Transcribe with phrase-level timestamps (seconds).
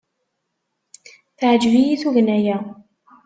[1.37, 2.57] Teɛjeb-iyi tugna-a.